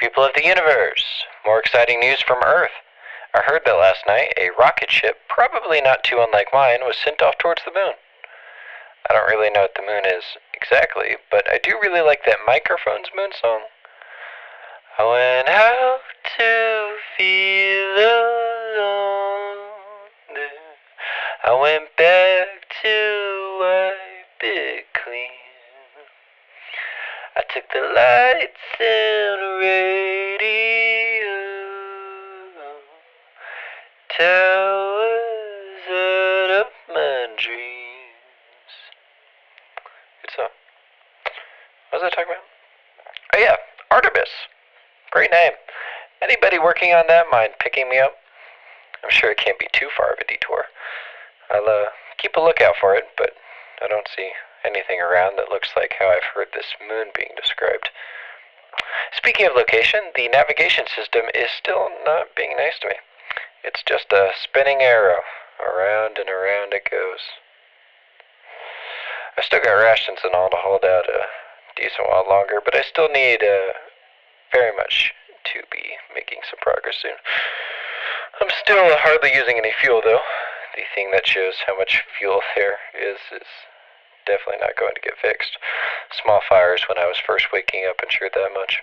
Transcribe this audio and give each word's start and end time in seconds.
people 0.00 0.24
of 0.24 0.32
the 0.34 0.42
universe! 0.42 1.04
More 1.44 1.60
exciting 1.60 2.00
news 2.00 2.22
from 2.22 2.42
Earth. 2.42 2.72
I 3.34 3.42
heard 3.42 3.60
that 3.66 3.72
last 3.72 4.04
night 4.06 4.32
a 4.38 4.48
rocket 4.58 4.90
ship, 4.90 5.18
probably 5.28 5.82
not 5.82 6.02
too 6.02 6.24
unlike 6.24 6.48
mine, 6.54 6.80
was 6.82 6.96
sent 6.96 7.20
off 7.20 7.36
towards 7.36 7.60
the 7.64 7.70
moon. 7.70 7.92
I 9.08 9.12
don't 9.12 9.28
really 9.28 9.50
know 9.50 9.60
what 9.60 9.74
the 9.74 9.82
moon 9.82 10.06
is 10.06 10.24
exactly, 10.54 11.16
but 11.30 11.46
I 11.50 11.60
do 11.62 11.78
really 11.82 12.00
like 12.00 12.24
that 12.24 12.38
Microphones' 12.46 13.10
moon 13.14 13.30
song. 13.38 13.60
I 14.98 15.04
went 15.04 15.48
out 15.48 16.00
to 16.38 16.96
feel 17.16 17.96
alone. 17.98 19.58
I 21.44 21.52
went 21.60 21.94
back 21.96 22.29
I 27.36 27.42
took 27.52 27.64
the 27.72 27.80
lights 27.80 28.58
and 28.80 29.40
radio, 29.60 30.50
towers 34.18 35.30
out 35.90 36.50
of 36.60 36.66
my 36.88 37.26
dreams. 37.38 38.72
Good 40.22 40.32
song. 40.36 40.48
What 41.90 42.02
was 42.02 42.10
I 42.10 42.10
talking 42.10 42.32
about? 42.34 42.44
Oh 43.34 43.38
yeah, 43.38 43.56
Artemis. 43.90 44.30
Great 45.12 45.30
name. 45.30 45.52
Anybody 46.22 46.58
working 46.58 46.92
on 46.94 47.04
that 47.08 47.26
mind 47.30 47.52
picking 47.60 47.88
me 47.88 47.98
up? 47.98 48.16
I'm 49.04 49.10
sure 49.10 49.30
it 49.30 49.38
can't 49.38 49.58
be 49.58 49.68
too 49.72 49.88
far 49.96 50.12
of 50.12 50.18
a 50.20 50.24
detour. 50.26 50.64
I'll 51.50 51.68
uh, 51.68 51.90
keep 52.18 52.36
a 52.36 52.40
lookout 52.40 52.74
for 52.80 52.94
it, 52.96 53.04
but 53.16 53.30
I 53.80 53.88
don't 53.88 54.08
see 54.14 54.30
anything 54.64 55.00
around 55.00 55.36
that 55.36 55.50
looks 55.50 55.70
like 55.76 55.94
how 55.98 56.08
I've 56.08 56.34
heard 56.34 56.48
this 56.52 56.74
moon 56.80 57.08
being 57.14 57.30
described. 57.36 57.90
Speaking 59.12 59.46
of 59.46 59.54
location, 59.54 60.12
the 60.14 60.28
navigation 60.28 60.86
system 60.86 61.22
is 61.34 61.50
still 61.50 61.88
not 62.04 62.34
being 62.34 62.56
nice 62.56 62.78
to 62.80 62.88
me. 62.88 62.94
It's 63.62 63.82
just 63.82 64.12
a 64.12 64.32
spinning 64.42 64.80
arrow. 64.80 65.22
Around 65.60 66.16
and 66.18 66.30
around 66.30 66.72
it 66.72 66.88
goes. 66.90 67.20
I 69.36 69.42
still 69.42 69.60
got 69.62 69.72
rations 69.72 70.20
and 70.24 70.34
all 70.34 70.48
to 70.50 70.56
hold 70.56 70.84
out 70.84 71.08
a 71.08 71.26
decent 71.76 72.08
while 72.08 72.24
longer, 72.28 72.60
but 72.64 72.74
I 72.74 72.82
still 72.82 73.08
need 73.08 73.42
uh, 73.42 73.72
very 74.52 74.74
much 74.76 75.12
to 75.52 75.60
be 75.70 75.96
making 76.14 76.40
some 76.48 76.58
progress 76.60 76.96
soon. 77.00 77.16
I'm 78.40 78.48
still 78.60 78.96
hardly 78.96 79.34
using 79.34 79.58
any 79.58 79.72
fuel 79.72 80.00
though. 80.02 80.22
The 80.76 80.82
thing 80.94 81.10
that 81.12 81.26
shows 81.26 81.64
how 81.66 81.76
much 81.76 82.04
fuel 82.18 82.40
there 82.56 82.78
is 82.94 83.18
is 83.32 83.48
definitely 84.26 84.60
not 84.60 84.76
going 84.76 84.94
to 84.94 85.00
get 85.00 85.18
fixed. 85.20 85.56
Small 86.22 86.40
fires 86.48 86.84
when 86.88 86.98
I 86.98 87.06
was 87.06 87.18
first 87.18 87.52
waking 87.52 87.86
up 87.88 88.00
ensured 88.02 88.32
that 88.34 88.54
much. 88.54 88.82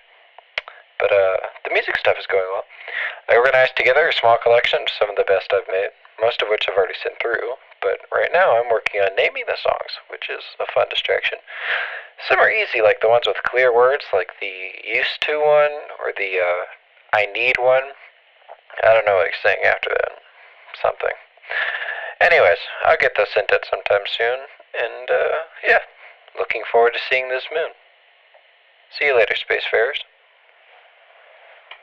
But 1.00 1.14
uh, 1.14 1.38
the 1.64 1.74
music 1.74 1.98
stuff 1.98 2.18
is 2.18 2.26
going 2.26 2.48
well. 2.52 2.66
I 3.30 3.38
organized 3.38 3.78
together 3.78 4.08
a 4.08 4.14
small 4.14 4.38
collection 4.42 4.82
of 4.82 4.90
some 4.98 5.10
of 5.10 5.16
the 5.16 5.28
best 5.28 5.54
I've 5.54 5.70
made, 5.70 5.94
most 6.20 6.42
of 6.42 6.50
which 6.50 6.66
I've 6.68 6.78
already 6.78 6.98
sent 7.02 7.22
through. 7.22 7.56
But 7.82 8.02
right 8.12 8.34
now 8.34 8.58
I'm 8.58 8.70
working 8.72 9.02
on 9.02 9.16
naming 9.16 9.46
the 9.46 9.62
songs, 9.62 10.02
which 10.10 10.30
is 10.30 10.42
a 10.60 10.66
fun 10.74 10.90
distraction. 10.90 11.38
Some 12.28 12.40
are 12.40 12.50
easy, 12.50 12.82
like 12.82 13.02
the 13.02 13.10
ones 13.10 13.28
with 13.28 13.44
clear 13.44 13.74
words, 13.74 14.06
like 14.12 14.32
the 14.42 14.74
used 14.84 15.22
to 15.30 15.38
one 15.38 15.94
or 16.02 16.12
the 16.18 16.42
uh, 16.42 16.66
I 17.14 17.28
need 17.28 17.58
one. 17.60 17.94
I 18.84 18.94
don't 18.94 19.06
know 19.06 19.18
what 19.18 19.28
he's 19.28 19.42
saying 19.44 19.62
after 19.64 19.90
that. 19.90 20.18
Something. 20.82 21.14
Anyways, 22.20 22.58
I'll 22.84 22.98
get 22.98 23.14
those 23.16 23.30
sent 23.34 23.54
out 23.54 23.66
sometime 23.70 24.06
soon. 24.10 24.40
And, 24.78 25.10
uh, 25.10 25.38
yeah, 25.66 25.80
looking 26.38 26.64
forward 26.72 26.94
to 26.94 27.00
seeing 27.10 27.30
this 27.30 27.46
moon. 27.54 27.72
See 28.98 29.06
you 29.06 29.16
later, 29.16 29.36
Spacefarers. 29.36 30.02